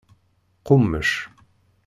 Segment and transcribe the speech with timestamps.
[0.65, 1.11] Qummec.